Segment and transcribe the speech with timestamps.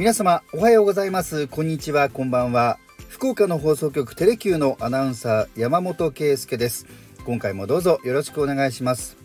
[0.00, 1.46] 皆様おはようございます。
[1.46, 2.08] こんにちは。
[2.08, 2.78] こんばんは。
[3.10, 6.86] 福岡の放送局テレキューのアナウンサー山本圭介です。
[7.26, 9.18] 今回もどうぞよろしくお願いします。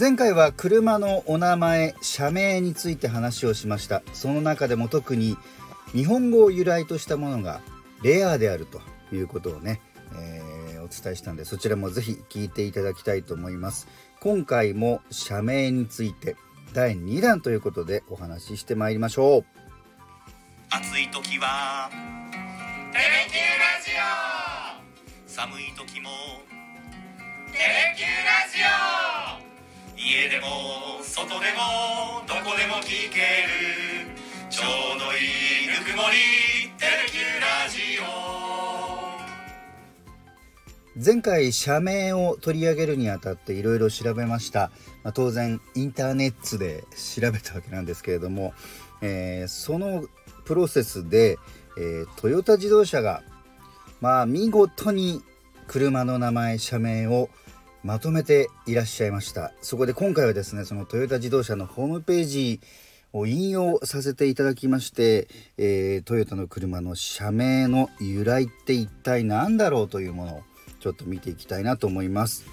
[0.00, 4.02] 前回は車のお名前社名について話をしました。
[4.14, 5.36] その中でも特に
[5.92, 7.60] 日本語を由来としたものが
[8.02, 8.80] レアであると
[9.14, 9.82] いうことをね、
[10.14, 13.86] えー、お伝えしたんでそちらもぜひ聞いていただきたいと思います。
[14.20, 16.36] 今回も社名について
[16.72, 19.44] 第2弾ということでお話ししてまいりましょう。
[20.70, 21.90] 暑い時は
[22.92, 23.90] テレキュラジ
[25.26, 25.30] オ。
[25.30, 26.10] 寒い時も
[27.52, 29.98] テレキュラジオ。
[30.00, 34.14] 家でも外でもどこでも聞ける
[34.50, 34.64] ちょ
[34.96, 37.98] うどいいぬくもりテレキュラジ
[38.34, 38.37] オ。
[41.04, 44.72] 前回社名を取り上げるにあたっていろいろ調べました、
[45.04, 48.52] まあ、当然インターネットで調べたわけなんですけれども、
[49.00, 50.06] えー、その
[50.44, 51.38] プロセスで、
[51.78, 53.22] えー、トヨタ自動車が
[54.00, 55.22] まあ見事に
[55.68, 57.30] 車の名前社名を
[57.84, 59.52] まとめていらっしゃいました。
[59.60, 62.60] そこで今回はですねそのトヨタ自動車のホームページ
[63.12, 70.42] を引用させていただきまして、えー、トヨタの車の社名の由来って一体何だろうというものを
[70.80, 72.46] ちょっと見ていきたいなと思います。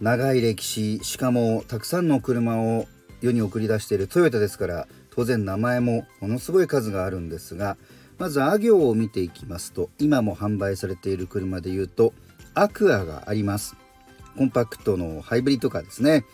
[0.00, 2.86] 長い歴史しかもたくさんの車を
[3.20, 7.76] 世に送り出しているトヨタですから当然名前もものすごい数があるんですが
[8.18, 12.14] まずア行を見ていきますと今も販売されている車でいうと
[12.54, 13.76] アクアがあります。
[14.36, 16.24] コンパクトのハイブリッドカーですね、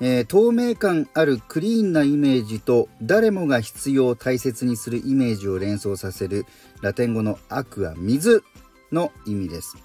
[0.00, 6.46] えー、透明感あるクリーンなイメージと誰もが必要大切にするイメージを連想させる
[6.80, 8.42] ラテン語のアクア水。
[8.92, 9.76] の意味です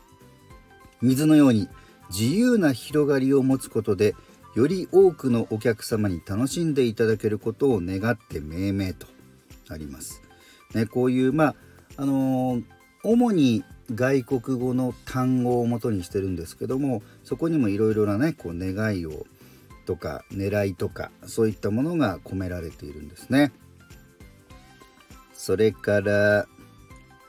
[1.02, 1.68] 水のように
[2.10, 4.16] 自由な広がりを持つことで
[4.56, 9.08] より多くのお客様に楽しんでいただけることを願って命名と
[9.70, 10.22] あります。
[10.74, 11.56] ね、こういうまあ
[11.98, 12.64] あのー、
[13.04, 13.64] 主に
[13.94, 19.26] 外国語の単語を元にしてるんですけどもそこにもいろいろなねこう願いを
[19.86, 23.52] とか狙いとかそういったものが込められているんですね。
[25.34, 26.46] それから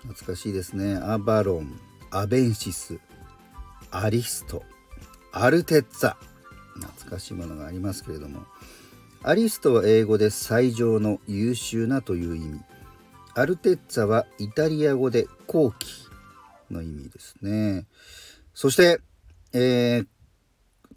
[0.02, 0.96] 懐かしいですね。
[0.96, 1.80] アバロン
[2.10, 2.98] アベンシス
[3.90, 4.62] アリスト
[5.32, 6.16] アルテッツァ
[6.74, 8.42] 懐かしいものがありますけれども。
[9.24, 12.60] アリストは英語で最上の優秀なという意味。
[13.34, 16.08] アルテッツァはイタリア語で後期
[16.70, 17.86] の意味ですね。
[18.52, 19.00] そして、
[19.52, 20.06] えー、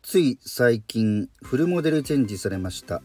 [0.02, 3.02] つい最近フルモデルチェンジされました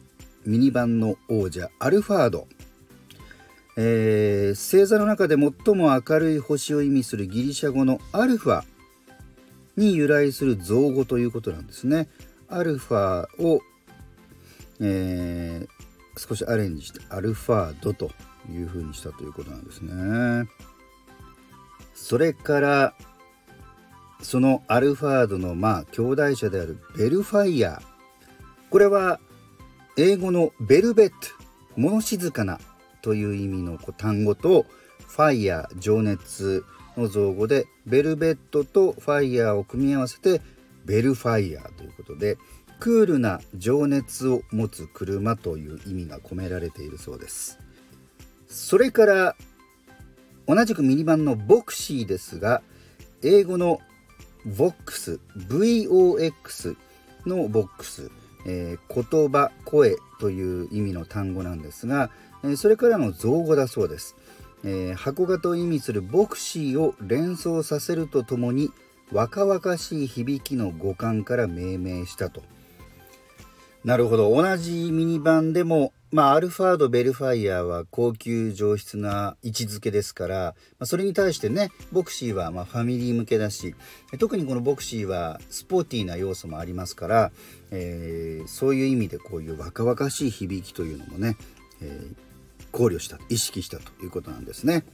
[0.47, 2.49] ミニバンの王者アルファード。
[3.83, 8.63] えー、星座の中で最も明るい星を意味するギリシャ語のアルファ
[9.79, 12.07] に由来する造語ということなんですね。
[12.51, 13.63] アルファを、
[14.81, 18.11] えー、少しアレンジしてアルファードと
[18.53, 20.47] いうふうにしたということなんですね。
[21.95, 22.95] それから
[24.21, 27.81] そのアルファードのまあ兄弟車であるベルファイア
[28.69, 29.21] これは
[29.97, 31.15] 英語のベルベット
[31.79, 32.61] 物静かな
[33.03, 34.67] という意味の単語と
[35.07, 36.65] ファイヤー情熱
[36.97, 40.41] の造語でベルベットとファイヤーを組み合わせて
[40.85, 42.39] ベルファイヤーということで
[42.79, 47.59] クールな情熱を持つ車という意味が込められているそうです。
[48.49, 49.37] それから
[50.47, 52.63] 同じくミニバンのボクシーですが
[53.23, 53.81] 英語の
[54.47, 56.77] VOX VOX
[57.27, 58.11] のボックス、
[58.47, 62.11] えー、言葉声という意味の単語なんですが、
[62.57, 64.17] それからの造語だそうです、
[64.65, 68.71] えー、箱型を意味するボクシーを連想させるとともに
[69.13, 72.43] 若々しい響きの五感から命名したと。
[73.85, 80.37] なるほど同じミニバンでも、まあ、アルファードベルファイアは高級上質な位置づけですから、
[80.79, 83.75] まあ、それに対してねボクシーはまファミリー向けだし
[84.19, 87.33] 特にこのボクシーはスポーティーな要素もありますから、
[87.71, 91.39] えー、そういう意味でこういう若々しい響きというのもね、
[91.81, 92.15] えー、
[92.73, 94.85] 考慮した意識したということなんですね。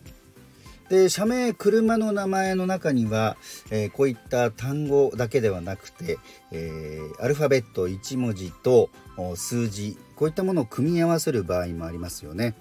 [0.88, 3.36] で社名車の名前の中には、
[3.70, 6.18] えー、こういった単語だけではなくて、
[6.52, 8.90] えー、アルファベット1文字と
[9.34, 12.54] 数字こういったものを組み合わせる場合もありますよね。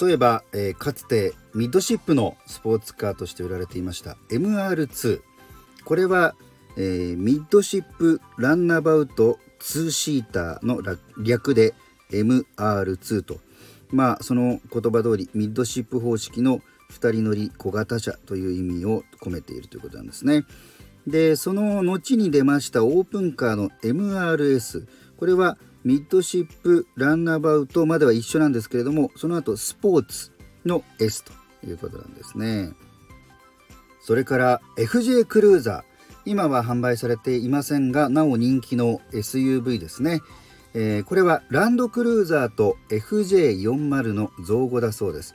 [0.00, 5.20] 例えば、えー、かつてミッドシップのスポーツカーとして売られていました MR2
[5.84, 6.34] これは、
[6.76, 10.82] えー、ミッドシップランナバウト2シーターの
[11.22, 11.74] 略で
[12.10, 13.40] MR2 と
[13.92, 16.60] まあその言葉通りミッドシップ方式の
[16.92, 20.44] 2人乗り小型車という意味を込めているということなんですね。
[21.06, 30.30] でその後に出ましたオープンカーの MRS これはミッドシップランナーバウトまでは一緒なんですけれどもその後スポーツ
[30.66, 31.32] の S と
[31.66, 32.72] いうことなんですね。
[34.02, 35.90] それから FJ クルーザー。
[36.26, 40.20] 今は販売されていませんがなお人気の SUV ですね、
[40.74, 45.34] えー、これはランドクルーザーと FJ40 の造語だそうです。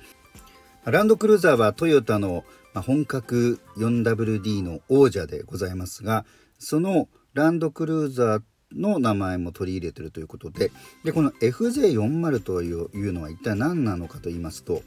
[0.85, 2.43] ランドクルーザーはトヨタの
[2.81, 6.25] 本格 4WD の王者でございますが
[6.59, 8.41] そのランドクルーザー
[8.73, 10.71] の名前も取り入れてるということで
[11.03, 14.81] でこの FJ40 というのは一体何なのかと言いますと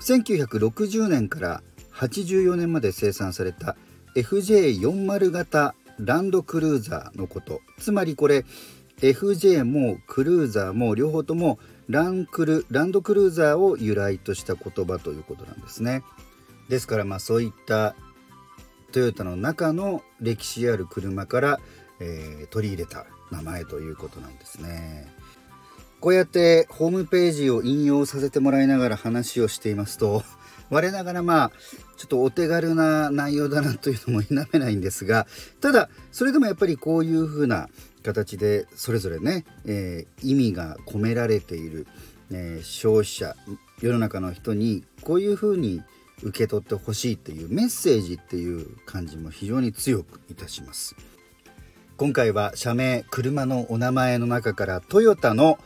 [0.00, 1.62] 1960年から
[1.94, 3.76] 84年まで生産された
[4.16, 7.60] FJ40 型ランドクルーザーのこと。
[7.78, 8.44] つまりこれ
[9.00, 11.58] FJ もクルーザーも両方とも
[11.88, 16.02] ランクルランドクルーザーを由来とした言葉ということなんですね。
[16.68, 17.94] ですからまあそういった
[18.92, 21.60] トヨタの中の歴史ある車から、
[22.00, 25.06] えー、取り入れた名前ということなんですね。
[26.00, 30.22] こうやってホームページを引用させてもらいながら話をしていますと
[30.70, 31.52] 我ながらまあ
[31.96, 35.26] ちょっとお手軽な内容だなというのも否めないんですが
[35.60, 37.68] ただそれでもやっぱりこういう風な
[38.02, 41.86] 形でそれぞれね、えー、意味が込められている、
[42.30, 43.34] えー、消費者
[43.80, 45.82] 世の中の人にこういう風に
[46.22, 50.96] 受け取ってほしいっていうメッセージっていう感じも非常に強くいたします。
[51.96, 55.58] 今回は社名車のお名前の中からトヨタの、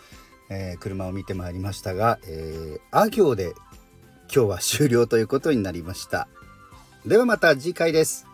[0.49, 3.54] えー、車を見てまいりましたが、えー、あ行で
[4.34, 6.26] 今日は終了ということになりました。
[7.05, 8.26] ではまた次回です。